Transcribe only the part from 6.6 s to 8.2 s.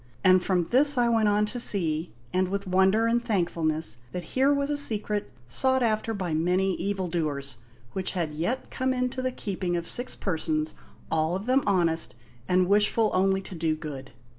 evildoers, which